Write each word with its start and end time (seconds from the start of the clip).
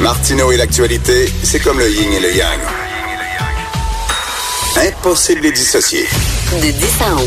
Martineau 0.00 0.52
et 0.52 0.56
l'actualité, 0.56 1.26
c'est 1.42 1.58
comme 1.58 1.80
le 1.80 1.90
yin 1.90 2.12
et 2.12 2.20
le 2.20 2.32
yang. 2.36 2.60
Impossible 4.76 5.40
de 5.40 5.46
les 5.46 5.52
dissocier. 5.52 6.04
De 6.52 6.70
10 6.70 7.02
à 7.02 7.16
11. 7.16 7.22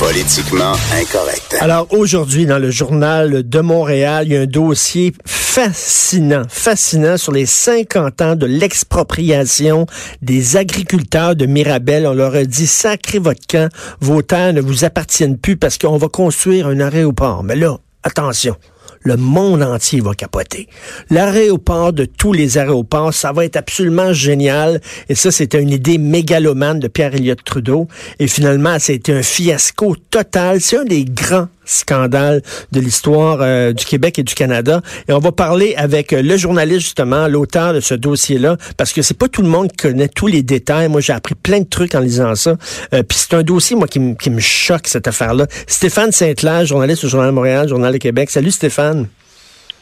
Politiquement 0.00 0.72
incorrect. 0.92 1.56
Alors 1.60 1.86
aujourd'hui, 1.90 2.46
dans 2.46 2.58
le 2.58 2.72
journal 2.72 3.48
de 3.48 3.60
Montréal, 3.60 4.26
il 4.26 4.32
y 4.32 4.36
a 4.36 4.40
un 4.40 4.46
dossier 4.46 5.12
fascinant, 5.24 6.42
fascinant 6.48 7.16
sur 7.16 7.30
les 7.30 7.46
50 7.46 8.22
ans 8.22 8.34
de 8.34 8.46
l'expropriation 8.46 9.86
des 10.20 10.56
agriculteurs 10.56 11.36
de 11.36 11.46
Mirabel. 11.46 12.08
On 12.08 12.14
leur 12.14 12.34
a 12.34 12.44
dit, 12.44 12.66
sacrez 12.66 13.20
votre 13.20 13.46
camp, 13.48 13.72
vos 14.00 14.22
terres 14.22 14.52
ne 14.52 14.60
vous 14.60 14.84
appartiennent 14.84 15.38
plus 15.38 15.56
parce 15.56 15.78
qu'on 15.78 15.96
va 15.96 16.08
construire 16.08 16.66
un 16.66 16.80
aéroport. 16.80 17.44
Mais 17.44 17.54
là, 17.54 17.78
attention 18.02 18.56
le 19.02 19.16
monde 19.16 19.62
entier 19.62 20.00
va 20.00 20.14
capoter. 20.14 20.68
L'aéroport 21.10 21.92
de 21.92 22.04
tous 22.04 22.32
les 22.32 22.58
aéroports, 22.58 23.14
ça 23.14 23.32
va 23.32 23.44
être 23.44 23.56
absolument 23.56 24.12
génial. 24.12 24.80
Et 25.08 25.14
ça, 25.14 25.30
c'était 25.30 25.60
une 25.60 25.70
idée 25.70 25.98
mégalomane 25.98 26.78
de 26.78 26.88
Pierre 26.88 27.14
Elliott 27.14 27.42
Trudeau. 27.44 27.88
Et 28.18 28.26
finalement, 28.26 28.78
c'était 28.78 29.12
un 29.12 29.22
fiasco 29.22 29.96
total. 30.10 30.60
C'est 30.60 30.78
un 30.78 30.84
des 30.84 31.04
grands 31.04 31.48
scandales 31.68 32.42
de 32.72 32.80
l'histoire 32.80 33.38
euh, 33.40 33.72
du 33.72 33.84
Québec 33.84 34.18
et 34.18 34.22
du 34.22 34.34
Canada. 34.34 34.80
Et 35.08 35.12
on 35.12 35.18
va 35.18 35.32
parler 35.32 35.74
avec 35.76 36.12
euh, 36.12 36.22
le 36.22 36.36
journaliste, 36.36 36.80
justement, 36.80 37.28
l'auteur 37.28 37.74
de 37.74 37.80
ce 37.80 37.94
dossier-là, 37.94 38.56
parce 38.76 38.92
que 38.92 39.02
c'est 39.02 39.16
pas 39.16 39.28
tout 39.28 39.42
le 39.42 39.48
monde 39.48 39.70
qui 39.70 39.76
connaît 39.76 40.08
tous 40.08 40.26
les 40.26 40.42
détails. 40.42 40.88
Moi, 40.88 41.00
j'ai 41.00 41.12
appris 41.12 41.34
plein 41.34 41.60
de 41.60 41.68
trucs 41.68 41.94
en 41.94 42.00
lisant 42.00 42.34
ça. 42.34 42.56
Euh, 42.94 43.02
Puis 43.02 43.18
c'est 43.18 43.34
un 43.34 43.42
dossier, 43.42 43.76
moi, 43.76 43.86
qui, 43.86 44.00
qui 44.16 44.30
me 44.30 44.40
choque, 44.40 44.88
cette 44.88 45.06
affaire-là. 45.06 45.46
Stéphane 45.66 46.12
Saint-Clair, 46.12 46.64
journaliste 46.64 47.04
au 47.04 47.08
Journal 47.08 47.30
de 47.30 47.34
Montréal, 47.34 47.68
Journal 47.68 47.92
de 47.92 47.98
Québec. 47.98 48.30
Salut, 48.30 48.50
Stéphane. 48.50 49.08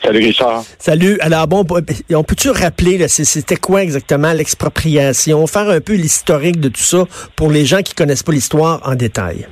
Salut 0.02 0.18
Richard. 0.18 0.64
Salut. 0.78 1.18
Alors 1.20 1.48
bon, 1.48 1.64
on 2.12 2.24
peut-tu 2.24 2.50
rappeler, 2.50 3.08
c'était 3.08 3.56
quoi 3.56 3.82
exactement 3.82 4.32
l'expropriation, 4.32 5.46
faire 5.46 5.70
un 5.70 5.80
peu 5.80 5.94
l'historique 5.94 6.60
de 6.60 6.68
tout 6.68 6.82
ça 6.82 7.04
pour 7.34 7.50
les 7.50 7.64
gens 7.64 7.82
qui 7.82 7.94
connaissent 7.94 8.22
pas 8.22 8.32
l'histoire 8.32 8.80
en 8.84 8.94
détail? 8.94 9.46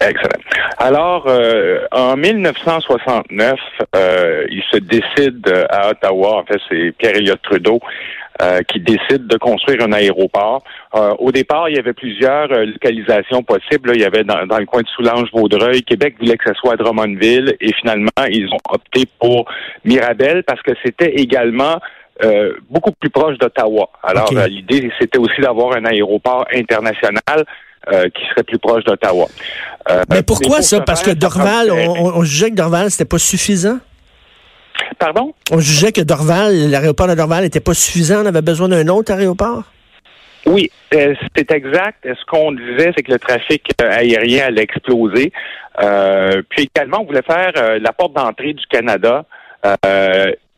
Excellent. 0.00 0.40
Alors, 0.78 1.26
euh, 1.28 1.84
en 1.92 2.16
1969, 2.16 3.58
euh, 3.94 4.46
il 4.50 4.62
se 4.70 4.78
décide 4.78 5.46
euh, 5.48 5.64
à 5.68 5.90
Ottawa, 5.90 6.38
en 6.38 6.44
fait, 6.44 6.60
c'est 6.68 6.92
Pierre 6.92 7.16
Elliott 7.16 7.40
Trudeau 7.42 7.80
euh, 8.40 8.60
qui 8.62 8.80
décide 8.80 9.26
de 9.26 9.36
construire 9.36 9.82
un 9.82 9.92
aéroport. 9.92 10.62
Euh, 10.94 11.14
au 11.18 11.30
départ, 11.30 11.68
il 11.68 11.76
y 11.76 11.78
avait 11.78 11.92
plusieurs 11.92 12.48
localisations 12.48 13.42
possibles. 13.42 13.90
Il 13.94 14.00
y 14.00 14.04
avait 14.04 14.24
dans, 14.24 14.46
dans 14.46 14.58
le 14.58 14.64
coin 14.64 14.80
de 14.80 14.88
Soulanges-Vaudreuil. 14.88 15.82
Québec 15.82 16.14
voulait 16.18 16.38
que 16.38 16.48
ce 16.48 16.54
soit 16.54 16.72
à 16.72 16.76
Drummondville 16.76 17.54
et 17.60 17.72
finalement, 17.74 18.08
ils 18.30 18.48
ont 18.50 18.70
opté 18.70 19.04
pour 19.18 19.44
Mirabel 19.84 20.42
parce 20.44 20.62
que 20.62 20.72
c'était 20.82 21.12
également 21.16 21.78
euh, 22.24 22.54
beaucoup 22.70 22.92
plus 22.92 23.10
proche 23.10 23.36
d'Ottawa. 23.36 23.90
Alors, 24.02 24.32
okay. 24.32 24.48
l'idée, 24.48 24.90
c'était 24.98 25.18
aussi 25.18 25.40
d'avoir 25.42 25.76
un 25.76 25.84
aéroport 25.84 26.46
international 26.54 27.44
euh, 27.88 28.08
qui 28.10 28.22
serait 28.28 28.42
plus 28.42 28.58
proche 28.58 28.84
d'Ottawa. 28.84 29.26
Euh, 29.88 30.02
mais 30.10 30.22
pourquoi 30.22 30.60
ça? 30.60 30.80
Parce 30.82 31.02
que 31.02 31.12
Dorval, 31.12 31.70
on, 31.70 32.18
on, 32.18 32.22
jugeait 32.24 32.50
que 32.50 32.54
Dorval, 32.54 32.90
c'était 32.90 33.06
pas 33.06 33.18
suffisant? 33.18 33.78
Pardon? 34.98 35.32
On 35.50 35.60
jugeait 35.60 35.90
que 35.90 36.02
Dorval, 36.02 36.70
l'aéroport 36.70 37.08
de 37.08 37.14
Dorval 37.14 37.44
n'était 37.44 37.60
pas 37.60 37.72
suffisant, 37.72 38.22
on 38.22 38.26
avait 38.26 38.42
besoin 38.42 38.68
d'un 38.68 38.86
autre 38.88 39.12
aéroport? 39.12 39.64
Oui, 40.44 40.70
euh, 40.94 41.14
c'est 41.34 41.50
exact. 41.52 42.06
Ce 42.06 42.24
qu'on 42.26 42.52
disait, 42.52 42.92
c'est 42.94 43.02
que 43.02 43.12
le 43.12 43.18
trafic 43.18 43.70
aérien 43.78 44.46
allait 44.46 44.62
exploser. 44.62 45.32
Puis 46.50 46.70
également, 46.74 47.00
on 47.00 47.06
voulait 47.06 47.22
faire 47.22 47.52
la 47.80 47.92
porte 47.92 48.12
d'entrée 48.12 48.52
du 48.52 48.66
Canada 48.66 49.24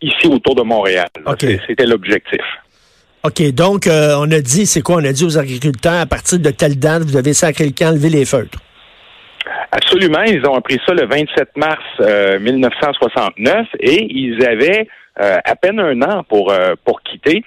ici 0.01 0.27
autour 0.27 0.57
de 0.57 0.63
Montréal. 0.63 1.09
Okay. 1.25 1.61
C'était 1.67 1.87
l'objectif. 1.87 2.43
OK, 3.25 3.41
donc 3.53 3.87
euh, 3.87 4.17
on 4.19 4.29
a 4.33 4.41
dit, 4.41 4.67
c'est 4.67 4.83
quoi? 4.83 4.97
On 4.97 5.05
a 5.05 5.13
dit 5.13 5.25
aux 5.25 5.39
agriculteurs, 5.39 6.01
à 6.01 6.07
partir 6.07 6.41
de 6.41 6.51
telle 6.51 6.77
date, 6.77 7.03
vous 7.03 7.17
devez 7.17 7.35
sacrer 7.35 7.67
le 7.67 7.71
camp, 7.71 7.93
lever 7.93 8.09
les 8.09 8.25
feutres. 8.25 8.59
Absolument. 9.71 10.23
Ils 10.25 10.45
ont 10.45 10.55
appris 10.55 10.79
ça 10.85 10.93
le 10.93 11.07
27 11.07 11.57
mars 11.57 11.79
euh, 12.01 12.41
1969 12.41 13.69
et 13.79 14.07
ils 14.11 14.45
avaient 14.45 14.89
euh, 15.21 15.37
à 15.45 15.55
peine 15.55 15.79
un 15.79 16.03
an 16.03 16.25
pour, 16.29 16.53
pour 16.85 17.01
quitter. 17.03 17.45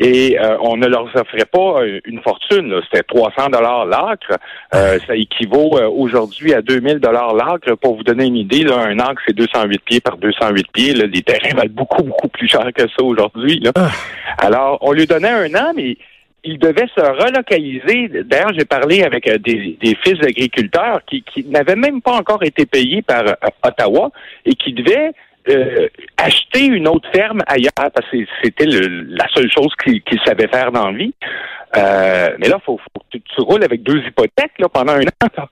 Et 0.00 0.38
on 0.60 0.76
ne 0.76 0.86
leur 0.86 1.04
offrait 1.14 1.44
pas 1.44 1.80
une 2.04 2.20
fortune. 2.22 2.80
C'était 2.84 3.02
300 3.02 3.50
dollars 3.50 3.86
l'acre. 3.86 4.38
ça 4.72 5.16
équivaut 5.16 5.78
aujourd'hui 5.90 6.54
à 6.54 6.62
2000 6.62 6.98
dollars 6.98 7.34
l'acre. 7.34 7.74
Pour 7.74 7.96
vous 7.96 8.04
donner 8.04 8.26
une 8.26 8.36
idée, 8.36 8.62
là, 8.62 8.78
un 8.78 8.98
acre, 9.00 9.20
c'est 9.26 9.34
208 9.34 9.82
pieds 9.84 10.00
par 10.00 10.16
208 10.18 10.66
pieds. 10.72 10.94
Là. 10.94 11.06
Les 11.06 11.22
terrains 11.22 11.54
valent 11.56 11.72
beaucoup, 11.72 12.04
beaucoup 12.04 12.28
plus 12.28 12.48
cher 12.48 12.68
que 12.74 12.82
ça 12.82 13.02
aujourd'hui. 13.02 13.62
Ah. 13.74 13.90
Alors, 14.38 14.78
on 14.82 14.92
lui 14.92 15.06
donnait 15.06 15.28
un 15.28 15.54
an, 15.54 15.72
mais 15.74 15.96
il 16.44 16.58
devait 16.58 16.86
se 16.94 17.00
relocaliser. 17.00 18.22
D'ailleurs, 18.24 18.52
j'ai 18.56 18.64
parlé 18.64 19.02
avec 19.02 19.28
des, 19.42 19.76
des 19.80 19.96
fils 20.02 20.18
d'agriculteurs 20.18 21.00
qui, 21.06 21.22
qui 21.22 21.44
n'avaient 21.44 21.76
même 21.76 22.00
pas 22.00 22.12
encore 22.12 22.42
été 22.42 22.64
payés 22.64 23.02
par 23.02 23.26
euh, 23.26 23.34
Ottawa 23.62 24.10
et 24.44 24.54
qui 24.54 24.72
devaient 24.72 25.12
euh, 25.48 25.88
acheter 26.16 26.66
une 26.66 26.88
autre 26.88 27.08
ferme 27.12 27.40
ailleurs 27.46 27.72
parce 27.76 28.08
que 28.10 28.18
c'était 28.42 28.66
la 28.66 29.26
seule 29.34 29.50
chose 29.50 29.72
qu'il 29.82 30.02
qu 30.02 30.18
savait 30.24 30.48
faire 30.48 30.72
dans 30.72 30.90
la 30.90 30.96
vie. 30.96 31.14
Euh, 31.76 32.30
mais 32.38 32.48
là, 32.48 32.58
faut, 32.64 32.78
faut 32.78 33.02
tu, 33.10 33.20
tu, 33.20 33.40
roules 33.40 33.62
avec 33.62 33.82
deux 33.82 33.98
hypothèques 33.98 34.58
là, 34.58 34.68
pendant 34.68 34.94
un 34.94 35.02
an. 35.02 35.48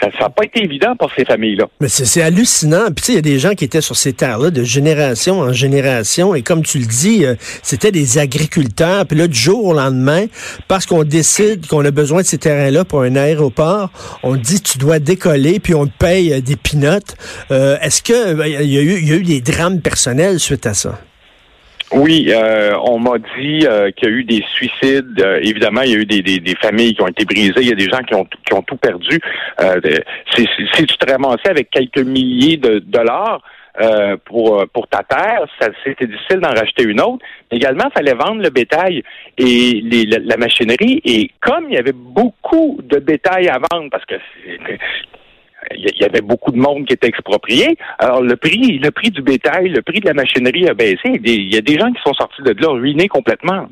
Ça 0.00 0.08
n'a 0.20 0.30
pas 0.30 0.44
été 0.44 0.62
évident 0.62 0.94
pour 0.96 1.10
ces 1.16 1.24
familles-là. 1.24 1.66
Mais 1.80 1.88
c'est 1.88 2.22
hallucinant. 2.22 2.86
Puis 2.94 3.06
il 3.08 3.14
y 3.16 3.18
a 3.18 3.22
des 3.22 3.38
gens 3.38 3.54
qui 3.54 3.64
étaient 3.64 3.80
sur 3.80 3.96
ces 3.96 4.12
terres-là 4.12 4.50
de 4.50 4.62
génération 4.62 5.40
en 5.40 5.52
génération. 5.52 6.34
Et 6.34 6.42
comme 6.42 6.62
tu 6.62 6.78
le 6.78 6.86
dis, 6.86 7.24
euh, 7.24 7.34
c'était 7.62 7.90
des 7.90 8.18
agriculteurs. 8.18 9.06
Puis 9.06 9.18
là, 9.18 9.26
du 9.26 9.38
jour 9.38 9.64
au 9.64 9.74
lendemain, 9.74 10.26
parce 10.68 10.86
qu'on 10.86 11.02
décide 11.02 11.66
qu'on 11.66 11.84
a 11.84 11.90
besoin 11.90 12.22
de 12.22 12.26
ces 12.26 12.38
terrains-là 12.38 12.84
pour 12.84 13.02
un 13.02 13.16
aéroport, 13.16 13.90
on 14.22 14.36
dit 14.36 14.60
tu 14.60 14.78
dois 14.78 15.00
décoller, 15.00 15.58
puis 15.58 15.74
on 15.74 15.86
paye 15.86 16.32
euh, 16.32 16.40
des 16.40 16.56
pinottes. 16.56 17.16
Euh, 17.50 17.76
Est-ce 17.80 18.02
que 18.02 18.46
il 18.46 18.70
y, 18.70 18.78
a 18.78 18.82
eu, 18.82 19.00
y 19.00 19.12
a 19.12 19.16
eu 19.16 19.24
des 19.24 19.40
drames 19.40 19.80
personnels 19.80 20.38
suite 20.38 20.66
à 20.66 20.74
ça? 20.74 21.00
Oui, 21.92 22.26
euh, 22.28 22.76
on 22.84 22.98
m'a 22.98 23.18
dit 23.18 23.66
euh, 23.66 23.90
qu'il 23.92 24.08
y 24.08 24.12
a 24.12 24.14
eu 24.14 24.24
des 24.24 24.44
suicides. 24.52 25.20
Euh, 25.20 25.40
évidemment, 25.42 25.80
il 25.82 25.90
y 25.90 25.94
a 25.94 25.98
eu 25.98 26.06
des, 26.06 26.20
des, 26.20 26.38
des, 26.38 26.54
familles 26.56 26.94
qui 26.94 27.02
ont 27.02 27.08
été 27.08 27.24
brisées. 27.24 27.54
Il 27.60 27.68
y 27.68 27.72
a 27.72 27.76
des 27.76 27.88
gens 27.88 28.02
qui 28.02 28.14
ont, 28.14 28.24
qui 28.24 28.52
ont 28.52 28.62
tout 28.62 28.76
perdu. 28.76 29.18
si, 30.34 30.46
si 30.74 30.86
tu 30.86 30.96
te 30.98 31.10
ramassais 31.10 31.48
avec 31.48 31.70
quelques 31.70 32.04
milliers 32.04 32.58
de 32.58 32.80
dollars 32.80 33.42
pour 34.24 34.66
pour 34.72 34.88
ta 34.88 35.04
terre, 35.04 35.46
c'était 35.84 36.06
difficile 36.06 36.40
d'en 36.40 36.50
racheter 36.50 36.82
une 36.82 37.00
autre. 37.00 37.24
Également, 37.50 37.84
il 37.86 37.92
fallait 37.92 38.14
vendre 38.14 38.42
le 38.42 38.50
bétail 38.50 39.02
et 39.38 39.80
les, 39.82 40.04
la, 40.04 40.18
la, 40.18 40.36
machinerie. 40.36 41.00
Et 41.04 41.30
comme 41.40 41.66
il 41.68 41.74
y 41.74 41.78
avait 41.78 41.92
beaucoup 41.94 42.80
de 42.82 42.98
bétail 42.98 43.48
à 43.48 43.58
vendre, 43.70 43.88
parce 43.90 44.04
que 44.04 44.16
il 45.74 46.00
y 46.00 46.04
avait 46.04 46.20
beaucoup 46.20 46.52
de 46.52 46.58
monde 46.58 46.86
qui 46.86 46.94
était 46.94 47.08
exproprié. 47.08 47.76
Alors 47.98 48.22
le 48.22 48.36
prix, 48.36 48.78
le 48.78 48.90
prix 48.90 49.10
du 49.10 49.22
bétail, 49.22 49.68
le 49.68 49.82
prix 49.82 50.00
de 50.00 50.06
la 50.06 50.14
machinerie 50.14 50.68
a 50.68 50.74
baissé. 50.74 51.20
Il 51.24 51.52
y 51.52 51.56
a 51.56 51.60
des 51.60 51.78
gens 51.78 51.92
qui 51.92 52.00
sont 52.04 52.14
sortis 52.14 52.42
de 52.42 52.54
là 52.60 52.68
ruinés 52.68 53.08
complètement. 53.08 53.68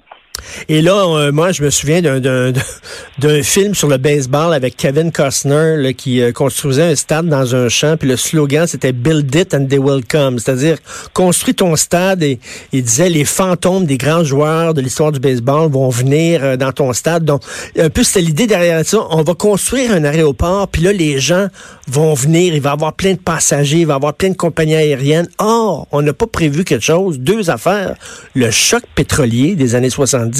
Et 0.68 0.82
là, 0.82 1.04
euh, 1.04 1.32
moi, 1.32 1.52
je 1.52 1.62
me 1.62 1.70
souviens 1.70 2.02
d'un 3.18 3.42
film 3.42 3.74
sur 3.74 3.88
le 3.88 3.96
baseball 3.96 4.52
avec 4.52 4.76
Kevin 4.76 5.12
Costner 5.12 5.76
là, 5.76 5.92
qui 5.92 6.20
euh, 6.20 6.32
construisait 6.32 6.82
un 6.82 6.94
stade 6.94 7.28
dans 7.28 7.54
un 7.54 7.68
champ, 7.68 7.96
puis 7.96 8.08
le 8.08 8.16
slogan 8.16 8.66
c'était 8.66 8.92
Build 8.92 9.34
it 9.34 9.54
and 9.54 9.66
they 9.66 9.78
will 9.78 10.04
come, 10.04 10.38
c'est-à-dire 10.38 10.78
construis 11.12 11.54
ton 11.54 11.76
stade 11.76 12.22
et 12.22 12.38
il 12.72 12.82
disait 12.82 13.08
les 13.08 13.24
fantômes 13.24 13.86
des 13.86 13.96
grands 13.96 14.24
joueurs 14.24 14.74
de 14.74 14.80
l'histoire 14.80 15.12
du 15.12 15.20
baseball 15.20 15.70
vont 15.70 15.88
venir 15.88 16.40
euh, 16.42 16.56
dans 16.56 16.72
ton 16.72 16.92
stade. 16.92 17.24
Donc, 17.24 17.42
un 17.78 17.90
peu 17.90 18.02
c'était 18.02 18.22
l'idée 18.22 18.46
derrière 18.46 18.84
ça. 18.84 18.98
On 19.10 19.22
va 19.22 19.34
construire 19.34 19.92
un 19.92 20.04
aéroport, 20.04 20.68
puis 20.68 20.82
là 20.82 20.92
les 20.92 21.18
gens 21.18 21.48
vont 21.88 22.14
venir, 22.14 22.54
il 22.54 22.60
va 22.60 22.70
y 22.70 22.72
avoir 22.72 22.92
plein 22.92 23.12
de 23.12 23.18
passagers, 23.18 23.78
il 23.78 23.86
va 23.86 23.94
y 23.94 23.96
avoir 23.96 24.14
plein 24.14 24.30
de 24.30 24.36
compagnies 24.36 24.74
aériennes. 24.74 25.28
Or, 25.38 25.86
on 25.92 26.02
n'a 26.02 26.12
pas 26.12 26.26
prévu 26.26 26.64
quelque 26.64 26.84
chose, 26.84 27.18
deux 27.18 27.50
affaires. 27.50 27.94
Le 28.34 28.50
choc 28.50 28.82
pétrolier 28.94 29.54
des 29.54 29.74
années 29.74 29.90
70 29.90 30.35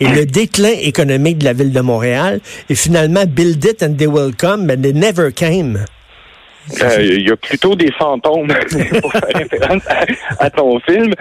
et 0.00 0.06
le 0.06 0.26
déclin 0.26 0.72
économique 0.82 1.38
de 1.38 1.44
la 1.44 1.52
ville 1.52 1.72
de 1.72 1.80
Montréal. 1.80 2.40
Et 2.68 2.74
finalement, 2.74 3.24
build 3.26 3.64
it 3.64 3.82
and 3.82 3.96
they 3.96 4.06
will 4.06 4.34
come, 4.34 4.66
but 4.66 4.80
they 4.80 4.92
never 4.92 5.32
came. 5.32 5.84
Euh, 6.82 6.96
Il 7.02 7.28
y 7.28 7.30
a 7.30 7.36
plutôt 7.36 7.74
des 7.74 7.92
fantômes 7.92 8.48
pour 9.02 9.12
faire 9.12 9.28
référence 9.34 9.82
à, 10.38 10.50
ton 10.50 10.80
film. 10.80 11.12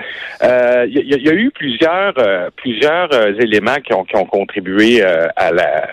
Euh, 0.44 0.86
Il 0.88 1.06
y, 1.06 1.30
a- 1.30 1.34
eu 1.34 1.52
plusieurs 1.52 2.14
euh, 2.18 2.50
plusieurs 2.56 3.10
éléments 3.42 3.76
qui 3.86 3.94
ont, 3.94 4.06
qui 4.06 4.16
ont 4.16 4.26
contribué 4.26 5.04
à 5.04 5.52
la 5.52 5.90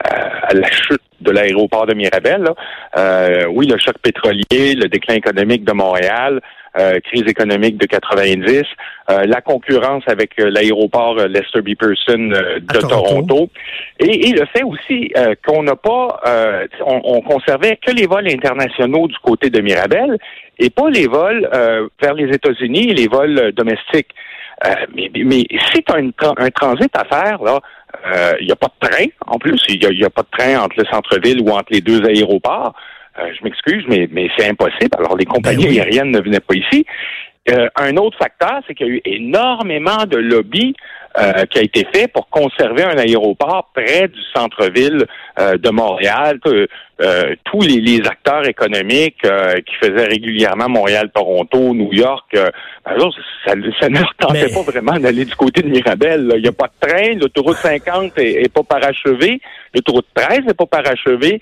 à 0.00 0.52
la 0.52 0.70
chute 0.70 1.00
de 1.20 1.30
l'aéroport 1.30 1.86
de 1.86 1.94
Mirabel. 1.94 2.44
oui, 3.50 3.66
le 3.66 3.78
choc 3.78 3.96
pétrolier, 4.02 4.74
le 4.74 4.88
déclin 4.88 5.14
économique 5.14 5.64
de 5.64 5.72
Montréal, 5.72 6.40
euh, 6.78 6.98
crise 7.00 7.24
économique 7.26 7.78
de 7.78 7.86
90, 7.86 8.62
euh, 9.10 9.24
la 9.26 9.40
concurrence 9.40 10.02
avec 10.06 10.32
euh, 10.40 10.50
l'aéroport 10.50 11.18
euh, 11.18 11.28
Lester 11.28 11.62
B. 11.62 11.74
Pearson 11.78 12.30
euh, 12.32 12.58
de 12.58 12.80
Toronto. 12.80 12.88
Toronto. 12.88 13.50
Et, 14.00 14.28
et 14.28 14.32
le 14.32 14.44
fait 14.46 14.62
aussi 14.62 15.12
euh, 15.16 15.34
qu'on 15.46 15.62
n'a 15.62 15.76
pas, 15.76 16.20
euh, 16.26 16.66
on, 16.84 17.00
on 17.04 17.20
conservait 17.22 17.78
que 17.84 17.92
les 17.92 18.06
vols 18.06 18.28
internationaux 18.28 19.06
du 19.08 19.18
côté 19.18 19.50
de 19.50 19.60
Mirabel 19.60 20.18
et 20.58 20.70
pas 20.70 20.90
les 20.90 21.06
vols 21.06 21.48
euh, 21.52 21.88
vers 22.02 22.14
les 22.14 22.34
États-Unis 22.34 22.90
et 22.90 22.94
les 22.94 23.08
vols 23.08 23.38
euh, 23.38 23.52
domestiques. 23.52 24.10
Euh, 24.66 24.70
mais, 24.94 25.10
mais 25.14 25.44
si 25.72 25.82
tu 25.82 25.92
as 25.92 25.98
une 25.98 26.12
un 26.20 26.50
transit 26.50 26.90
à 26.96 27.04
faire, 27.04 27.42
là, 27.42 27.60
euh, 28.06 28.34
il 28.40 28.46
n'y 28.46 28.52
a 28.52 28.56
pas 28.56 28.68
de 28.80 28.88
train 28.88 29.06
en 29.26 29.38
plus. 29.38 29.60
Il 29.68 29.78
n'y 29.78 30.04
a 30.04 30.10
pas 30.10 30.22
de 30.22 30.28
train 30.36 30.62
entre 30.62 30.76
le 30.78 30.84
centre-ville 30.86 31.40
ou 31.42 31.50
entre 31.50 31.72
les 31.72 31.80
deux 31.80 32.04
aéroports. 32.04 32.74
Euh, 33.18 33.30
je 33.38 33.44
m'excuse, 33.44 33.84
mais, 33.88 34.08
mais 34.10 34.28
c'est 34.36 34.48
impossible. 34.48 34.90
Alors, 34.98 35.16
les 35.16 35.24
compagnies 35.24 35.64
Ben 35.64 35.70
oui. 35.70 35.80
aériennes 35.80 36.10
ne 36.10 36.20
venaient 36.20 36.40
pas 36.40 36.54
ici. 36.54 36.84
Euh, 37.50 37.68
un 37.76 37.96
autre 37.98 38.16
facteur, 38.18 38.60
c'est 38.66 38.74
qu'il 38.74 38.86
y 38.86 38.90
a 38.90 38.92
eu 38.94 39.02
énormément 39.04 40.04
de 40.06 40.16
lobby 40.16 40.74
euh, 41.20 41.44
qui 41.44 41.58
a 41.58 41.62
été 41.62 41.86
fait 41.94 42.08
pour 42.08 42.28
conserver 42.28 42.82
un 42.82 42.96
aéroport 42.98 43.70
près 43.74 44.08
du 44.08 44.18
centre-ville 44.34 45.04
euh, 45.38 45.56
de 45.58 45.70
Montréal. 45.70 46.40
Que, 46.44 46.66
euh, 47.02 47.34
tous 47.44 47.60
les, 47.60 47.80
les 47.80 48.00
acteurs 48.08 48.48
économiques 48.48 49.24
euh, 49.26 49.60
qui 49.60 49.74
faisaient 49.76 50.06
régulièrement 50.06 50.68
Montréal, 50.68 51.10
Toronto, 51.14 51.74
New 51.74 51.92
York, 51.92 52.26
euh, 52.34 52.48
ben 52.84 52.96
là, 52.96 53.10
ça, 53.44 53.52
ça 53.78 53.88
ne 53.90 53.98
leur 53.98 54.14
tentait 54.16 54.46
Mais- 54.48 54.52
pas 54.54 54.62
vraiment 54.62 54.98
d'aller 54.98 55.24
du 55.24 55.36
côté 55.36 55.62
de 55.62 55.68
Mirabel. 55.68 56.26
là. 56.26 56.36
Il 56.36 56.42
n'y 56.42 56.48
a 56.48 56.52
pas 56.52 56.68
de 56.80 56.88
train, 56.88 57.12
l'autoroute 57.14 57.56
50 57.58 58.18
est, 58.18 58.44
est 58.44 58.52
pas 58.52 58.62
parachevée, 58.62 59.40
l'autoroute 59.74 60.06
13 60.14 60.40
n'est 60.46 60.54
pas 60.54 60.66
parachevée. 60.66 61.40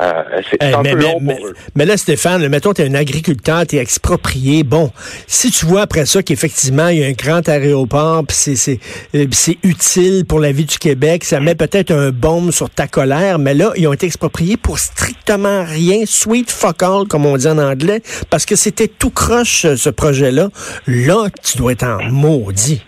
Euh, 0.00 0.22
c'est 0.50 0.56
Eh, 0.62 0.72
un 0.72 0.80
mais, 0.82 0.92
peu 0.92 0.96
mais- 0.96 1.02
long 1.04 1.18
mais- 1.20 1.36
pour 1.36 1.46
eux. 1.48 1.54
mais 1.74 1.84
là, 1.84 1.98
Stéphane, 1.98 2.48
mettons, 2.48 2.72
tu 2.72 2.80
es 2.80 2.88
un 2.88 2.94
agriculteur, 2.94 3.66
tu 3.66 3.76
es 3.76 3.78
exproprié. 3.78 4.62
Bon, 4.62 4.90
si 5.26 5.50
tu 5.50 5.66
vois 5.66 5.82
après 5.82 6.06
ça 6.06 6.22
qu'effectivement, 6.22 6.88
il 6.88 6.98
y 7.00 7.04
a 7.04 7.08
un 7.08 7.12
grand 7.12 7.46
aéroport, 7.46 8.24
puis 8.26 8.34
c'est, 8.56 8.80
euh, 9.14 9.26
utile 9.62 10.24
pour 10.26 10.40
la 10.40 10.50
vie 10.50 10.64
du 10.64 10.78
Québec, 10.78 11.24
ça 11.24 11.40
met 11.40 11.54
peut-être 11.54 11.90
un 11.90 12.10
baume 12.10 12.52
sur 12.52 12.70
ta 12.70 12.86
colère, 12.86 13.38
mais 13.38 13.52
là, 13.52 13.72
ils 13.76 13.86
ont 13.86 13.92
été 13.92 14.06
expropriés 14.06 14.56
pour 14.56 14.78
strictement 14.78 15.62
rien, 15.64 16.04
sweet 16.06 16.50
fuck 16.50 16.82
all, 16.82 17.06
comme 17.06 17.26
on 17.26 17.36
dit 17.36 17.46
en 17.48 17.58
anglais, 17.58 18.00
parce 18.30 18.46
que 18.46 18.56
c'était 18.56 18.88
tout 18.88 19.10
croche, 19.10 19.66
ce 19.76 19.90
projet-là. 19.90 20.48
Là, 20.86 21.26
tu 21.44 21.58
dois 21.58 21.72
être 21.72 21.84
en 21.84 22.02
maudit. 22.10 22.82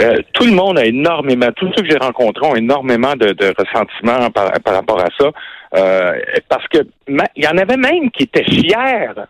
Euh, 0.00 0.18
tout 0.32 0.44
le 0.44 0.52
monde 0.52 0.78
a 0.78 0.84
énormément, 0.86 1.48
tous 1.54 1.70
ceux 1.76 1.82
que 1.82 1.90
j'ai 1.90 1.98
rencontrés 1.98 2.46
ont 2.46 2.56
énormément 2.56 3.14
de, 3.14 3.32
de 3.32 3.52
ressentiments 3.56 4.30
par, 4.30 4.50
par 4.64 4.74
rapport 4.74 5.00
à 5.00 5.08
ça. 5.18 5.26
Euh, 5.74 6.12
parce 6.50 6.68
que 6.68 6.78
il 7.08 7.44
y 7.44 7.48
en 7.48 7.56
avait 7.56 7.78
même 7.78 8.10
qui 8.10 8.24
étaient 8.24 8.44
fiers 8.44 8.74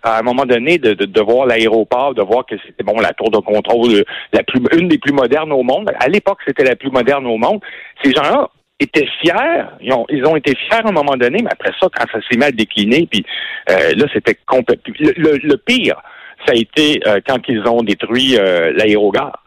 à 0.02 0.18
un 0.18 0.22
moment 0.22 0.44
donné 0.44 0.76
de, 0.78 0.92
de, 0.94 1.04
de 1.04 1.20
voir 1.20 1.46
l'aéroport, 1.46 2.14
de 2.14 2.22
voir 2.22 2.44
que 2.46 2.56
c'était 2.66 2.82
bon 2.82 2.98
la 2.98 3.12
tour 3.12 3.30
de 3.30 3.38
contrôle 3.38 3.92
euh, 3.94 4.04
la 4.32 4.42
plus 4.42 4.60
une 4.76 4.88
des 4.88 4.98
plus 4.98 5.12
modernes 5.12 5.52
au 5.52 5.62
monde. 5.62 5.92
À 6.00 6.08
l'époque, 6.08 6.38
c'était 6.44 6.64
la 6.64 6.74
plus 6.74 6.90
moderne 6.90 7.26
au 7.28 7.36
monde. 7.38 7.60
Ces 8.02 8.10
gens-là 8.12 8.48
étaient 8.80 9.06
fiers, 9.20 9.62
ils 9.80 9.92
ont, 9.92 10.04
ils 10.08 10.24
ont 10.26 10.34
été 10.34 10.56
fiers 10.56 10.80
à 10.84 10.88
un 10.88 10.92
moment 10.92 11.14
donné, 11.16 11.38
mais 11.44 11.50
après 11.52 11.70
ça, 11.80 11.86
quand 11.96 12.06
ça 12.10 12.18
s'est 12.28 12.36
mal 12.36 12.50
décliné, 12.52 13.06
puis 13.08 13.24
euh, 13.70 13.92
là, 13.96 14.06
c'était 14.12 14.36
complètement. 14.44 14.94
Le, 14.98 15.12
le- 15.16 15.38
le 15.44 15.56
pire, 15.58 16.02
ça 16.44 16.54
a 16.54 16.56
été 16.56 17.00
euh, 17.06 17.20
quand 17.24 17.38
ils 17.46 17.60
ont 17.68 17.84
détruit 17.84 18.36
euh, 18.36 18.72
l'aérogare, 18.74 19.44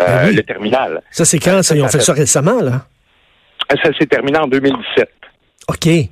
euh, 0.00 0.04
Ah 0.06 0.22
oui. 0.28 0.36
le 0.36 0.42
terminal. 0.44 1.02
Ça, 1.10 1.24
c'est 1.24 1.40
quand? 1.40 1.60
Ça, 1.64 1.74
ils 1.74 1.82
ont 1.82 1.88
fait 1.88 1.98
ça 1.98 2.12
récemment, 2.12 2.60
là? 2.62 2.82
Ça 3.82 3.90
s'est 3.98 4.06
terminé 4.06 4.38
en 4.38 4.46
2017. 4.46 5.10
OK. 5.68 5.86
Et 5.88 6.10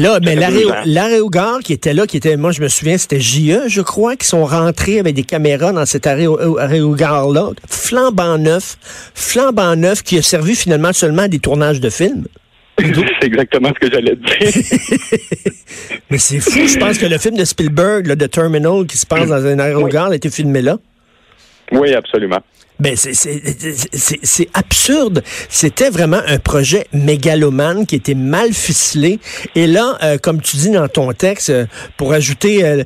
là, 0.00 0.18
mais 0.22 0.42
ans. 0.42 0.82
l'aérogare 0.86 1.58
qui 1.60 1.74
était 1.74 1.92
là, 1.92 2.06
qui 2.06 2.16
était, 2.16 2.36
moi 2.38 2.50
je 2.50 2.62
me 2.62 2.68
souviens, 2.68 2.96
c'était 2.96 3.20
JE, 3.20 3.68
je 3.68 3.82
crois, 3.82 4.16
qui 4.16 4.26
sont 4.26 4.46
rentrés 4.46 4.98
avec 4.98 5.14
des 5.14 5.22
caméras 5.22 5.72
dans 5.72 5.84
cet 5.84 6.06
arrêt- 6.06 6.26
aérogare-là, 6.58 7.50
flambant 7.68 8.38
neuf, 8.38 8.78
flambant 9.14 9.76
neuf, 9.76 10.02
qui 10.02 10.16
a 10.16 10.22
servi 10.22 10.54
finalement 10.56 10.94
seulement 10.94 11.22
à 11.22 11.28
des 11.28 11.40
tournages 11.40 11.80
de 11.80 11.90
films. 11.90 12.24
C'est 12.78 13.26
exactement 13.26 13.70
ce 13.74 13.86
que 13.86 13.92
j'allais 13.92 14.16
dire. 14.16 14.62
Mais 16.10 16.18
c'est 16.18 16.40
fou, 16.40 16.66
je 16.66 16.78
pense 16.78 16.98
que 16.98 17.06
le 17.06 17.18
film 17.18 17.36
de 17.36 17.44
Spielberg, 17.44 18.06
là, 18.06 18.16
de 18.16 18.26
Terminal, 18.26 18.86
qui 18.86 18.96
se 18.96 19.06
passe 19.06 19.28
dans 19.28 19.44
un 19.44 19.58
aérogare, 19.58 20.10
a 20.10 20.14
été 20.14 20.30
filmé 20.30 20.62
là. 20.62 20.78
oui, 21.72 21.92
absolument. 21.94 22.40
Ben, 22.78 22.94
c'est- 22.96 23.14
c'est 23.14 23.40
c'est- 23.92 24.20
c'est 24.22 24.48
absurde. 24.52 25.22
C'était 25.48 25.88
vraiment 25.88 26.20
un 26.26 26.38
projet 26.38 26.86
mégalomane 26.92 27.86
qui 27.86 27.96
était 27.96 28.14
mal 28.14 28.52
ficelé. 28.52 29.18
Et 29.54 29.66
là, 29.66 29.96
euh, 30.02 30.18
comme 30.18 30.42
tu 30.42 30.56
dis 30.58 30.70
dans 30.70 30.86
ton 30.88 31.10
texte, 31.12 31.48
euh, 31.50 31.64
pour 31.96 32.12
ajouter 32.12 32.64
euh, 32.64 32.84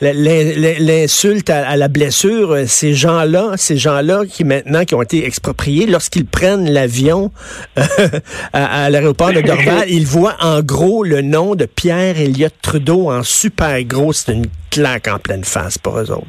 l'insulte 0.00 1.50
à, 1.50 1.68
à 1.68 1.76
la 1.76 1.88
blessure, 1.88 2.52
euh, 2.52 2.64
ces 2.66 2.94
gens-là, 2.94 3.52
ces 3.56 3.76
gens-là 3.76 4.24
qui 4.28 4.44
maintenant 4.44 4.84
qui 4.84 4.94
ont 4.94 5.02
été 5.02 5.24
expropriés, 5.26 5.86
lorsqu'ils 5.86 6.26
prennent 6.26 6.70
l'avion 6.70 7.30
euh, 7.78 7.82
à, 8.52 8.84
à 8.84 8.90
l'aéroport 8.90 9.32
de 9.32 9.40
Dorval, 9.40 9.84
ils 9.88 10.06
voient 10.06 10.36
en 10.40 10.60
gros 10.60 11.04
le 11.04 11.22
nom 11.22 11.54
de 11.54 11.64
Pierre 11.66 12.18
Elliott 12.20 12.54
Trudeau 12.62 13.10
en 13.10 13.22
super 13.22 13.82
gros. 13.84 14.12
C'est 14.12 14.32
une 14.32 14.46
claque 14.70 15.08
en 15.08 15.18
pleine 15.18 15.44
face 15.44 15.78
pour 15.78 15.98
eux 15.98 16.10
autres. 16.10 16.26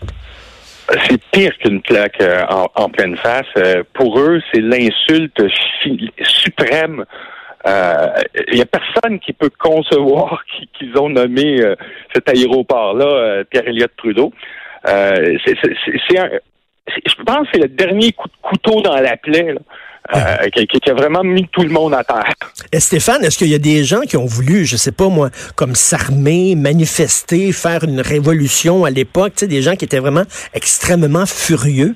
C'est 1.08 1.22
pire 1.32 1.58
qu'une 1.60 1.82
claque 1.82 2.22
euh, 2.22 2.44
en, 2.50 2.68
en 2.76 2.90
pleine 2.90 3.16
face. 3.18 3.46
Euh, 3.58 3.84
pour 3.94 4.20
eux, 4.20 4.42
c'est 4.54 4.60
l'insulte 4.62 5.42
suprême. 6.22 7.06
Il 7.66 8.56
n'y 8.56 8.62
a 8.62 8.66
personne 8.66 9.20
qui 9.20 9.32
peut 9.34 9.50
concevoir 9.58 10.44
qui- 10.58 10.68
qu'ils 10.78 10.98
ont 10.98 11.10
nommé 11.10 11.62
euh, 11.62 11.76
cet 12.14 12.28
aéroport-là 12.30 13.06
euh, 13.06 13.44
Pierre-Éliott 13.50 13.92
Trudeau. 13.96 14.34
Euh, 14.88 15.38
c'est- 15.46 15.56
je 15.64 17.24
pense 17.24 17.48
que 17.48 17.52
c'est 17.54 17.62
le 17.62 17.70
dernier 17.70 18.12
coup 18.12 18.28
de 18.28 18.34
couteau 18.42 18.82
dans 18.82 19.00
la 19.00 19.16
plaie 19.16 19.54
là, 19.54 19.60
euh, 20.16 20.50
qui, 20.54 20.68
qui- 20.68 20.80
qui 20.80 20.90
a 20.90 20.94
vraiment 20.94 21.24
mis 21.24 21.48
tout 21.50 21.62
le 21.64 21.70
monde 21.70 21.94
à 21.94 22.04
terre. 22.04 22.34
Et 22.72 22.80
Stéphane, 22.80 23.24
est-ce 23.24 23.38
qu'il 23.38 23.48
y 23.48 23.56
a 23.56 23.60
des 23.60 23.84
gens 23.84 24.02
qui 24.02 24.18
ont 24.18 24.26
voulu, 24.26 24.66
je 24.66 24.76
sais 24.76 24.92
pas 24.92 25.08
moi, 25.08 25.30
comme 25.56 25.76
s'armer, 25.76 26.56
manifester, 26.56 27.52
faire 27.52 27.84
une 27.84 28.02
révolution 28.02 28.84
à 28.86 28.90
l'époque, 28.90 29.34
tu 29.36 29.40
sais, 29.42 29.48
des 29.48 29.62
gens 29.62 29.76
qui 29.76 29.86
étaient 29.86 30.00
vraiment 30.00 30.24
extrêmement 30.54 31.26
furieux? 31.26 31.96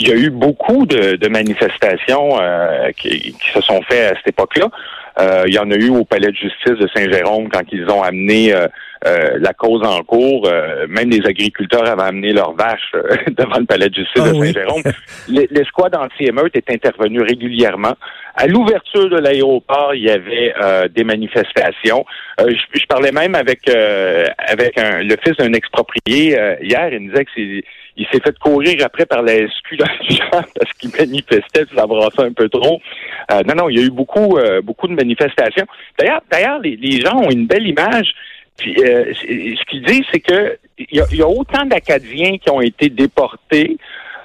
Il 0.00 0.08
y 0.08 0.12
a 0.12 0.16
eu 0.16 0.30
beaucoup 0.30 0.86
de, 0.86 1.16
de 1.16 1.28
manifestations 1.28 2.38
euh, 2.40 2.92
qui, 2.96 3.32
qui 3.32 3.50
se 3.52 3.60
sont 3.62 3.80
faites 3.88 4.12
à 4.12 4.16
cette 4.16 4.28
époque-là. 4.28 4.68
Euh, 5.20 5.44
il 5.46 5.54
y 5.54 5.58
en 5.58 5.70
a 5.70 5.74
eu 5.74 5.88
au 5.90 6.04
palais 6.04 6.28
de 6.30 6.36
justice 6.36 6.78
de 6.78 6.88
Saint-Jérôme 6.94 7.48
quand 7.48 7.62
ils 7.72 7.84
ont 7.90 8.02
amené 8.02 8.54
euh, 8.54 8.68
euh, 9.06 9.30
la 9.40 9.52
cause 9.52 9.82
en 9.86 10.02
cours. 10.02 10.46
Euh, 10.48 10.86
même 10.88 11.10
les 11.10 11.26
agriculteurs 11.26 11.88
avaient 11.88 12.02
amené 12.08 12.32
leurs 12.32 12.54
vaches 12.54 12.92
devant 13.36 13.58
le 13.58 13.64
palais 13.66 13.88
de 13.88 13.94
justice 13.96 14.22
Ah 14.24 14.30
de 14.32 14.36
oui. 14.36 14.52
Saint-Jérôme. 14.52 14.82
Les- 15.28 15.48
L'escouade 15.50 15.96
anti-émeute 15.96 16.54
est 16.56 16.70
intervenue 16.70 17.20
régulièrement. 17.22 17.94
À 18.36 18.46
l'ouverture 18.46 19.10
de 19.10 19.18
l'aéroport, 19.18 19.92
il 19.94 20.04
y 20.04 20.10
avait 20.10 20.54
euh, 20.62 20.86
des 20.86 21.02
manifestations. 21.02 22.04
Euh, 22.40 22.46
je, 22.50 22.78
je 22.80 22.86
parlais 22.86 23.10
même 23.10 23.34
avec 23.34 23.68
euh, 23.68 24.26
avec 24.38 24.78
un- 24.78 25.02
le 25.02 25.16
fils 25.24 25.36
d'un 25.36 25.52
exproprié 25.52 26.38
euh, 26.38 26.54
hier. 26.62 26.88
Il 26.92 27.00
me 27.00 27.10
disait 27.10 27.24
que 27.24 27.30
c'est 27.34 27.64
il 27.98 28.06
s'est 28.06 28.20
fait 28.20 28.38
courir 28.38 28.76
après 28.84 29.04
par 29.04 29.22
la 29.22 29.34
SQ 29.34 29.76
dans 29.78 29.86
le 29.86 30.14
champ 30.14 30.42
parce 30.58 30.72
qu'il 30.78 30.90
manifestait, 30.90 31.66
puis 31.66 31.76
ça 31.76 31.86
brassait 31.86 32.22
un 32.22 32.32
peu 32.32 32.48
trop. 32.48 32.80
Euh, 33.32 33.42
non, 33.46 33.54
non, 33.56 33.68
il 33.68 33.78
y 33.78 33.82
a 33.82 33.84
eu 33.86 33.90
beaucoup, 33.90 34.38
euh, 34.38 34.62
beaucoup 34.62 34.86
de 34.86 34.94
manifestations. 34.94 35.66
D'ailleurs, 35.98 36.22
d'ailleurs, 36.30 36.60
les, 36.60 36.76
les 36.76 37.00
gens 37.00 37.16
ont 37.16 37.30
une 37.30 37.46
belle 37.46 37.66
image. 37.66 38.14
Puis, 38.56 38.74
euh, 38.82 39.12
ce 39.14 39.64
qu'ils 39.66 39.84
disent, 39.84 40.04
c'est 40.12 40.20
que 40.20 40.58
il 40.78 40.96
y, 40.96 41.00
a, 41.00 41.06
il 41.10 41.18
y 41.18 41.22
a 41.22 41.28
autant 41.28 41.64
d'Acadiens 41.64 42.38
qui 42.38 42.50
ont 42.50 42.60
été 42.60 42.88
déportés 42.88 43.76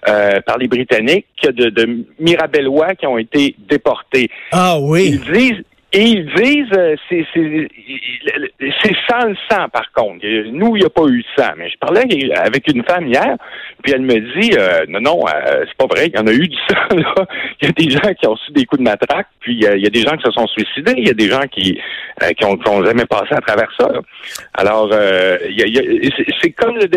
euh, 0.08 0.42
par 0.42 0.58
les 0.58 0.68
Britanniques 0.68 1.28
que 1.42 1.50
de, 1.50 1.70
de 1.70 2.06
Mirabellois 2.20 2.94
qui 2.96 3.08
ont 3.08 3.18
été 3.18 3.56
déportés. 3.58 4.30
Ah 4.52 4.78
oui. 4.80 5.12
Ils 5.14 5.34
disent 5.34 5.64
et 5.96 6.02
ils 6.02 6.26
disent 6.26 6.76
euh, 6.76 6.96
c'est 7.08 8.96
sans 9.08 9.28
le 9.28 9.36
sang 9.50 9.70
par 9.72 9.92
contre. 9.94 10.26
Nous 10.52 10.76
il 10.76 10.80
n'y 10.80 10.86
a 10.86 10.90
pas 10.90 11.06
eu 11.06 11.22
de 11.22 11.28
sang. 11.38 11.52
Mais 11.56 11.70
je 11.70 11.78
parlais 11.78 12.04
avec 12.36 12.68
une 12.68 12.84
femme 12.84 13.08
hier, 13.08 13.38
Puis 13.84 13.94
elle 13.94 14.02
me 14.02 14.42
dit, 14.42 14.56
euh, 14.58 14.86
non, 14.90 15.02
non, 15.02 15.20
euh, 15.28 15.64
c'est 15.68 15.78
pas 15.78 15.86
vrai, 15.86 16.08
il 16.08 16.16
y 16.16 16.20
en 16.20 16.26
a 16.26 16.32
eu 16.32 16.48
du 16.48 16.58
sang, 16.68 16.96
là. 16.96 17.28
Il 17.62 17.68
y 17.68 17.70
a 17.70 17.72
des 17.74 17.90
gens 17.92 18.14
qui 18.20 18.28
ont 18.28 18.34
reçu 18.34 18.52
des 18.54 18.66
coups 18.66 18.80
de 18.80 18.84
matraque, 18.86 19.28
puis 19.40 19.54
il 19.54 19.62
y 19.62 19.86
a 19.86 19.90
des 19.90 20.02
gens 20.02 20.18
qui 20.18 20.24
se 20.24 20.32
sont 20.32 20.48
suicidés, 20.48 20.96
il 20.98 21.08
y 21.08 21.12
a 21.12 21.14
des 21.14 21.30
gens 21.30 21.46
qui, 21.52 21.80
qui, 22.38 22.46
ont, 22.46 22.84
jamais 22.84 23.06
passé 23.06 23.34
à 23.36 23.42
travers 23.42 23.70
ça. 23.80 23.90
Alors, 24.56 24.90
c'est 24.92 26.52
comme 26.52 26.76
le, 26.78 26.88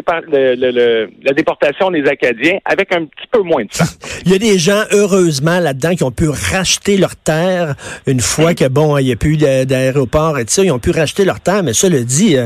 le, 0.54 1.10
la 1.22 1.32
déportation 1.32 1.90
des 1.90 2.06
Acadiens 2.08 2.58
avec 2.64 2.94
un 2.94 3.04
petit 3.04 3.26
peu 3.30 3.42
moins 3.42 3.64
de 3.64 3.72
sang. 3.72 3.84
il 4.24 4.32
y 4.32 4.34
a 4.34 4.38
des 4.38 4.58
gens, 4.58 4.82
heureusement, 4.92 5.60
là-dedans, 5.60 5.94
qui 5.94 6.04
ont 6.04 6.10
pu 6.10 6.28
racheter 6.28 6.96
leur 6.96 7.14
terre 7.16 7.74
une 8.06 8.20
fois 8.20 8.54
que, 8.54 8.68
bon, 8.68 8.85
il 8.98 9.06
n'y 9.06 9.12
a 9.12 9.16
plus 9.16 9.36
d'aéroport 9.36 10.38
et 10.38 10.44
tout 10.44 10.52
ça, 10.52 10.64
ils 10.64 10.70
ont 10.70 10.78
pu 10.78 10.90
racheter 10.90 11.24
leur 11.24 11.40
terre, 11.40 11.62
mais 11.62 11.72
ça 11.72 11.88
le 11.88 12.04
dit, 12.04 12.36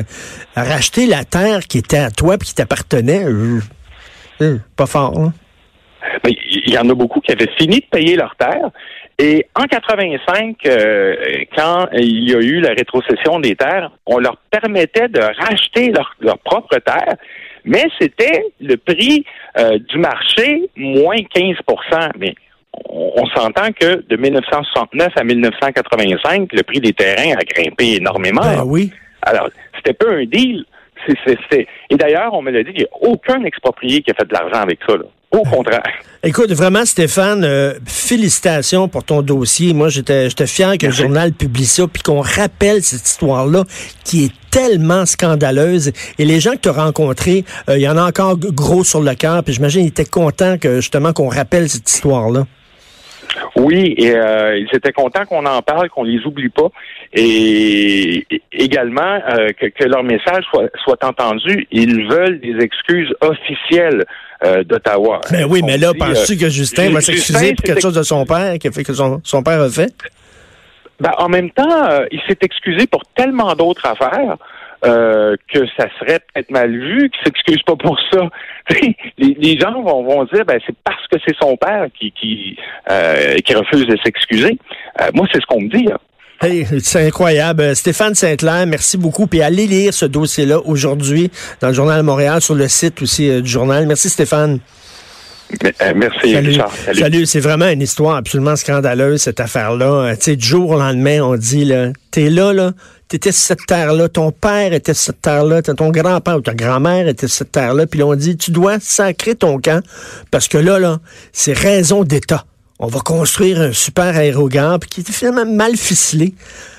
racheter 0.57 1.07
la 1.07 1.25
terre 1.25 1.61
qui 1.69 1.79
était 1.79 1.99
à 1.99 2.11
toi 2.11 2.37
puis 2.39 2.49
qui 2.49 2.55
t'appartenait, 2.55 3.25
euh, 3.25 3.61
euh, 4.43 4.59
pas 4.77 4.87
fort. 4.87 5.19
Hein? 5.19 5.33
il 6.25 6.73
y 6.73 6.79
en 6.79 6.89
a 6.89 6.95
beaucoup 6.95 7.21
qui 7.21 7.31
avaient 7.33 7.51
fini 7.59 7.81
de 7.81 7.87
payer 7.91 8.17
leur 8.17 8.35
terre. 8.37 8.71
Et 9.19 9.47
en 9.55 9.65
85, 9.65 10.57
euh, 10.65 11.15
quand 11.55 11.89
il 11.93 12.31
y 12.31 12.35
a 12.35 12.39
eu 12.39 12.61
la 12.61 12.71
rétrocession 12.71 13.39
des 13.39 13.55
terres, 13.55 13.91
on 14.07 14.19
leur 14.19 14.39
permettait 14.51 15.09
de 15.09 15.21
racheter 15.21 15.93
leur, 15.93 16.39
propre 16.39 16.79
terre, 16.79 17.17
mais 17.65 17.85
c'était 18.01 18.47
le 18.61 18.77
prix 18.77 19.25
du 19.91 19.99
marché 19.99 20.71
moins 20.75 21.19
15 21.35 21.57
Mais 22.19 22.35
on, 22.89 23.27
s'entend 23.35 23.73
que 23.73 24.05
de 24.09 24.17
1969 24.17 25.13
à 25.17 25.25
1985, 25.25 26.53
le 26.53 26.63
prix 26.63 26.81
des 26.81 26.93
terrains 26.93 27.37
a 27.39 27.45
grimpé 27.45 27.97
énormément. 27.97 28.43
Ben 28.43 28.65
oui. 28.65 28.93
Alors, 29.23 29.49
c'était 29.77 29.93
pas 29.95 30.11
un 30.13 30.25
deal. 30.25 30.65
Et 31.51 31.97
d'ailleurs, 31.97 32.35
on 32.35 32.43
me 32.43 32.51
l'a 32.51 32.63
dit, 32.63 32.71
il 32.75 32.81
n'y 32.81 32.85
a 32.85 33.09
aucun 33.09 33.43
exproprié 33.45 34.03
qui 34.03 34.11
a 34.11 34.15
fait 34.15 34.27
de 34.29 34.33
l'argent 34.33 34.61
avec 34.61 34.79
ça. 34.87 34.95
Au 35.33 35.43
contraire. 35.45 35.83
Écoute, 36.25 36.51
vraiment, 36.51 36.85
Stéphane, 36.85 37.45
euh, 37.45 37.75
félicitations 37.87 38.89
pour 38.89 39.05
ton 39.05 39.23
dossier. 39.23 39.73
Moi, 39.73 39.89
j'étais 39.89 40.29
fier 40.47 40.77
que 40.77 40.87
le 40.87 40.93
journal 40.93 41.33
publie 41.33 41.65
ça, 41.65 41.87
puis 41.87 42.03
qu'on 42.03 42.21
rappelle 42.21 42.83
cette 42.83 43.09
histoire-là 43.09 43.65
qui 44.05 44.25
est 44.25 44.33
tellement 44.51 45.07
scandaleuse. 45.07 45.93
Et 46.19 46.25
les 46.25 46.41
gens 46.41 46.53
que 46.53 46.59
tu 46.59 46.69
as 46.69 46.73
rencontrés, 46.73 47.45
euh, 47.69 47.79
il 47.79 47.83
y 47.83 47.89
en 47.89 47.97
a 47.97 48.03
encore 48.03 48.37
gros 48.39 48.83
sur 48.85 49.01
le 49.01 49.15
cœur, 49.15 49.43
puis 49.45 49.55
j'imagine 49.55 49.83
qu'ils 49.83 49.91
étaient 49.91 50.05
contents 50.05 50.59
que 50.59 50.77
justement 50.77 51.13
qu'on 51.13 51.29
rappelle 51.29 51.69
cette 51.71 51.89
histoire-là. 51.89 52.45
Oui, 53.57 53.95
et 53.97 54.15
euh, 54.15 54.59
ils 54.59 54.69
étaient 54.75 54.93
contents 54.93 55.25
qu'on 55.25 55.47
en 55.47 55.63
parle, 55.63 55.89
qu'on 55.89 56.05
les 56.05 56.25
oublie 56.25 56.49
pas, 56.49 56.69
et 57.13 58.27
également 58.53 59.21
euh, 59.29 59.49
que, 59.59 59.85
leur 59.85 60.03
message 60.03 60.45
soit, 60.51 60.69
soit 60.83 61.03
entendu. 61.05 61.67
Ils 61.71 62.09
veulent 62.09 62.41
des 62.41 62.57
excuses 62.63 63.13
officielles 63.21 64.05
euh, 64.45 64.65
d'Ottawa. 64.65 65.21
Mais 65.31 65.39
ben 65.39 65.49
oui, 65.51 65.63
mais 65.65 65.79
là, 65.79 65.93
penses-tu 65.99 66.37
que 66.37 66.49
Justin 66.49 66.91
va 66.91 67.01
s'excuser 67.01 67.55
pour 67.55 67.65
quelque 67.65 67.83
chose 67.83 67.95
de 67.95 68.03
son 68.03 68.25
père, 68.25 68.59
qui 68.59 68.71
fait 68.73 68.85
que 68.85 68.95
son, 68.95 69.21
son 69.25 69.43
père 69.43 69.61
a 69.61 69.69
fait? 69.69 69.93
Ben, 70.99 71.13
en 71.19 71.29
même 71.29 71.51
temps, 71.51 71.89
il 72.11 72.21
s'est 72.29 72.39
excusé 72.43 72.87
pour 72.87 73.03
tellement 73.15 73.55
d'autres 73.55 73.87
affaires. 73.87 74.37
Euh, 74.83 75.37
que 75.53 75.67
ça 75.77 75.89
serait 75.99 76.21
peut-être 76.21 76.51
mal 76.51 76.71
vu, 76.71 77.11
qu'il 77.11 77.23
s'excuse 77.23 77.63
pas 77.67 77.77
pour 77.77 77.99
ça. 78.11 78.31
les, 79.19 79.59
gens 79.59 79.83
vont, 79.83 80.03
vont 80.03 80.25
dire 80.33 80.47
ben 80.47 80.59
c'est 80.67 80.75
parce 80.83 81.07
que 81.09 81.19
c'est 81.27 81.37
son 81.39 81.55
père 81.59 81.89
qui 81.99 82.13
qui, 82.13 82.57
euh, 82.91 83.37
qui 83.45 83.55
refuse 83.55 83.87
de 83.87 83.99
s'excuser. 84.03 84.59
Euh, 85.03 85.11
moi, 85.13 85.27
c'est 85.31 85.39
ce 85.39 85.47
qu'on 85.47 85.61
me 85.61 85.69
dit. 85.69 85.87
Hein. 85.93 85.99
Hey, 86.41 86.65
c'est 86.81 87.07
incroyable. 87.07 87.77
Stéphane 87.77 88.15
Saint-Clair, 88.15 88.67
merci 88.67 88.97
beaucoup. 88.97 89.27
Puis 89.27 89.43
allez 89.43 89.67
lire 89.67 89.93
ce 89.93 90.07
dossier-là 90.07 90.61
aujourd'hui 90.65 91.31
dans 91.61 91.69
le 91.69 91.75
Journal 91.75 91.99
de 91.99 92.07
Montréal, 92.07 92.41
sur 92.41 92.55
le 92.55 92.67
site 92.67 93.03
aussi 93.03 93.43
du 93.43 93.51
journal. 93.51 93.87
Merci 93.87 94.09
Stéphane. 94.09 94.61
Merci, 95.95 96.33
Salut. 96.33 96.55
Salut. 96.95 97.27
C'est 97.27 97.41
vraiment 97.41 97.69
une 97.69 97.83
histoire 97.83 98.17
absolument 98.17 98.57
scandaleuse, 98.57 99.21
cette 99.21 99.41
affaire-là. 99.41 100.15
tu 100.17 100.23
sais, 100.23 100.37
du 100.37 100.47
jour 100.47 100.71
au 100.71 100.79
lendemain, 100.79 101.21
on 101.21 101.37
dit, 101.37 101.67
là, 101.67 101.89
t'es 102.11 102.31
là, 102.31 102.55
là, 102.55 102.71
t'étais 103.11 103.33
sur 103.33 103.43
cette 103.43 103.67
terre-là, 103.67 104.09
ton 104.09 104.31
père 104.31 104.73
était 104.73 104.95
sur 104.95 105.07
cette 105.07 105.23
terre-là, 105.23 105.63
ton 105.63 105.91
grand-père 105.91 106.37
ou 106.37 106.41
ta 106.43 106.55
grand-mère 106.55 107.09
était 107.09 107.27
sur 107.27 107.39
cette 107.39 107.53
terre-là, 107.53 107.87
puis 107.87 108.03
on 108.05 108.15
dit, 108.15 108.37
tu 108.37 108.53
dois 108.53 108.79
sacrer 108.81 109.35
ton 109.35 109.59
camp, 109.59 109.85
parce 110.31 110.47
que 110.47 110.57
là, 110.57 110.79
là, 110.79 111.01
c'est 111.33 111.53
raison 111.53 112.05
d'État. 112.05 112.47
On 112.79 112.87
va 112.87 113.01
construire 113.01 113.61
un 113.61 113.73
super 113.73 114.17
aérogare, 114.17 114.79
qui 114.79 115.01
était 115.01 115.13
finalement 115.13 115.45
mal 115.45 115.77
ficelé. 115.77 116.35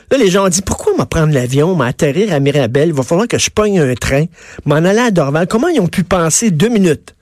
Là, 0.09 0.17
les 0.17 0.29
gens 0.29 0.45
ont 0.45 0.49
dit, 0.49 0.61
pourquoi 0.61 0.93
m'en 0.97 1.05
prendre 1.05 1.33
l'avion, 1.33 1.75
m'atterrir 1.75 2.33
à 2.33 2.39
Mirabel, 2.39 2.89
il 2.89 2.95
va 2.95 3.03
falloir 3.03 3.27
que 3.27 3.37
je 3.37 3.49
pogne 3.49 3.81
un 3.81 3.93
train, 3.95 4.25
m'en 4.65 4.75
aller 4.75 4.99
à 4.99 5.11
Dorval. 5.11 5.47
Comment 5.47 5.67
ils 5.67 5.81
ont 5.81 5.87
pu 5.87 6.05
penser 6.05 6.49
deux 6.49 6.69
minutes? 6.69 7.13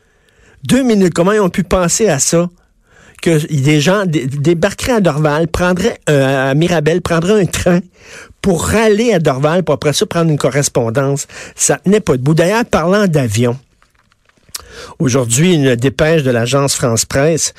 Deux 0.63 0.83
minutes, 0.83 1.15
comment 1.15 1.31
ils 1.31 1.39
ont 1.39 1.49
pu 1.49 1.63
penser 1.63 2.07
à 2.07 2.19
ça? 2.19 2.47
que 3.21 3.45
des 3.53 3.81
gens 3.81 4.03
débarqueraient 4.05 4.93
à 4.93 5.01
Dorval, 5.01 5.47
prendraient 5.47 5.99
euh, 6.09 6.51
à 6.51 6.53
Mirabel, 6.53 7.01
prendraient 7.01 7.41
un 7.41 7.45
train 7.45 7.79
pour 8.41 8.69
aller 8.73 9.13
à 9.13 9.19
Dorval, 9.19 9.63
pour 9.63 9.75
après 9.75 9.93
ça 9.93 10.05
prendre 10.05 10.31
une 10.31 10.37
correspondance. 10.37 11.27
Ça 11.55 11.79
n'est 11.85 11.99
pas 11.99 12.17
debout. 12.17 12.33
D'ailleurs, 12.33 12.65
parlant 12.65 13.07
d'avion, 13.07 13.57
aujourd'hui, 14.99 15.55
une 15.55 15.75
dépêche 15.75 16.23
de 16.23 16.31
l'agence 16.31 16.75
France-Presse, 16.75 17.53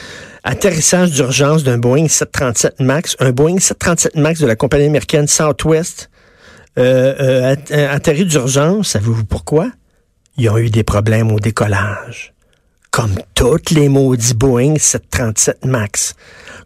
atterrissage 0.44 1.10
d'urgence 1.10 1.64
d'un 1.64 1.78
Boeing 1.78 2.08
737 2.08 2.80
MAX, 2.80 3.16
un 3.20 3.30
Boeing 3.30 3.58
737 3.58 4.16
MAX 4.16 4.40
de 4.40 4.46
la 4.46 4.56
compagnie 4.56 4.86
américaine 4.86 5.28
Southwest, 5.28 6.10
euh, 6.78 7.56
euh, 7.70 7.94
atterri 7.94 8.24
d'urgence. 8.24 8.90
Savez-vous 8.90 9.24
pourquoi? 9.24 9.70
Ils 10.36 10.48
ont 10.48 10.58
eu 10.58 10.70
des 10.70 10.84
problèmes 10.84 11.30
au 11.32 11.40
décollage 11.40 12.32
comme 12.90 13.14
toutes 13.34 13.70
les 13.70 13.88
maudits 13.88 14.34
Boeing 14.34 14.76
737 14.76 15.64
MAX. 15.64 16.14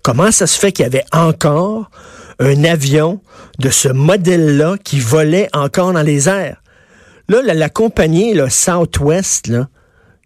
Comment 0.02 0.30
ça 0.32 0.46
se 0.46 0.58
fait 0.58 0.72
qu'il 0.72 0.84
y 0.84 0.86
avait 0.86 1.04
encore 1.12 1.90
un 2.38 2.64
avion 2.64 3.20
de 3.58 3.70
ce 3.70 3.88
modèle-là 3.88 4.76
qui 4.82 4.98
volait 5.00 5.48
encore 5.52 5.92
dans 5.92 6.02
les 6.02 6.28
airs? 6.28 6.62
Là, 7.28 7.40
la, 7.42 7.68
compagnie 7.68 8.34
là, 8.34 8.50
Southwest, 8.50 9.50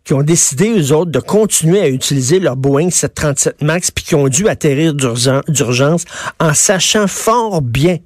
qui 0.05 0.15
ont 0.15 0.23
décidé, 0.23 0.71
eux 0.71 0.93
autres, 0.93 1.11
de 1.11 1.21
continuer 1.21 1.81
à 1.81 1.89
utiliser 1.89 2.41
leur 2.41 2.57
Boeing 2.57 2.91
737 2.91 3.63
MAX, 3.63 3.91
puis 3.91 4.05
qui 4.05 4.15
ont 4.15 4.29
dû 4.29 4.49
atterrir 4.49 4.95
d'urgence 4.95 6.05
en 6.41 6.55
sachant 6.55 7.07
fort 7.07 7.63
bien 7.63 7.99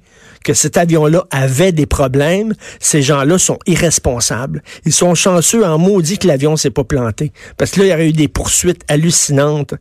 que 0.43 0.53
cet 0.53 0.77
avion-là 0.77 1.25
avait 1.31 1.71
des 1.71 1.85
problèmes. 1.85 2.53
Ces 2.79 3.01
gens-là 3.01 3.37
sont 3.37 3.59
irresponsables. 3.65 4.61
Ils 4.85 4.93
sont 4.93 5.15
chanceux 5.15 5.65
en 5.65 5.77
maudit 5.77 6.17
que 6.17 6.27
l'avion 6.27 6.55
s'est 6.55 6.69
pas 6.69 6.83
planté. 6.83 7.31
Parce 7.57 7.71
que 7.71 7.79
là, 7.79 7.85
il 7.85 7.89
y 7.89 7.93
aurait 7.93 8.09
eu 8.09 8.13
des 8.13 8.27
poursuites 8.27 8.81
hallucinantes. 8.87 9.73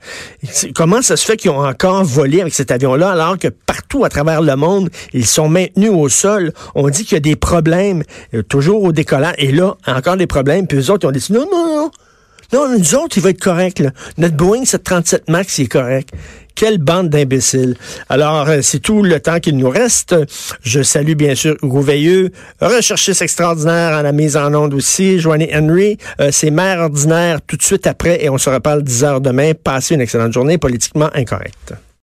Comment 0.75 1.03
ça 1.03 1.17
se 1.17 1.25
fait 1.25 1.37
qu'ils 1.37 1.51
ont 1.51 1.65
encore 1.65 2.05
volé 2.05 2.41
avec 2.41 2.55
cet 2.55 2.71
avion-là 2.71 3.11
alors 3.11 3.39
que 3.39 3.49
partout 3.49 4.05
à 4.05 4.09
travers 4.09 4.43
le 4.43 4.57
monde, 4.57 4.91
ils 5.13 5.27
sont 5.27 5.49
maintenus 5.49 5.91
au 5.91 6.09
sol? 6.09 6.53
On 6.75 6.89
dit 6.89 7.05
qu'il 7.05 7.15
y 7.15 7.17
a 7.17 7.21
des 7.21 7.37
problèmes, 7.37 8.03
euh, 8.35 8.43
toujours 8.43 8.83
au 8.83 8.93
décollant. 8.93 9.33
Et 9.39 9.53
là, 9.53 9.77
encore 9.87 10.17
des 10.17 10.27
problèmes. 10.27 10.67
Puis 10.67 10.79
eux 10.79 10.91
autres, 10.91 11.05
ils 11.05 11.09
ont 11.09 11.13
dit, 11.13 11.27
non, 11.31 11.47
non, 11.51 11.77
non. 11.77 11.91
Non, 12.53 12.69
nous 12.69 12.95
autres, 12.95 13.17
il 13.17 13.23
va 13.23 13.31
être 13.31 13.41
correct. 13.41 13.79
Là. 13.79 13.91
Notre 14.19 14.37
Boeing 14.37 14.65
737 14.65 15.29
MAX, 15.31 15.59
il 15.59 15.65
est 15.65 15.69
correct. 15.69 16.11
Quelle 16.55 16.79
bande 16.79 17.09
d'imbéciles. 17.09 17.77
Alors, 18.11 18.49
euh, 18.49 18.61
c'est 18.63 18.81
tout 18.81 19.03
le 19.03 19.19
temps 19.21 19.41
qu'il 19.41 19.57
nous 19.57 19.71
reste. 19.71 20.15
Je 20.63 20.83
salue 20.83 21.15
bien 21.15 21.35
sûr 21.35 21.57
Hugo 21.63 21.81
Veilleux, 21.81 22.31
recherchiste 22.61 23.23
extraordinaire 23.23 23.97
en 23.99 24.03
la 24.03 24.13
mise 24.13 24.37
en 24.37 24.53
onde 24.55 24.75
aussi. 24.75 25.19
Joanie 25.19 25.49
Henry, 25.55 25.97
euh, 26.21 26.29
c'est 26.31 26.51
mère 26.51 26.81
ordinaire 26.81 27.41
tout 27.47 27.57
de 27.57 27.63
suite 27.63 27.87
après 27.87 28.23
et 28.23 28.29
on 28.29 28.37
se 28.37 28.51
reparle 28.51 28.83
10 28.83 29.05
heures 29.05 29.21
demain. 29.23 29.53
Passez 29.55 29.95
une 29.95 30.03
excellente 30.03 30.33
journée 30.33 30.59
politiquement 30.59 31.09
incorrecte. 31.15 31.73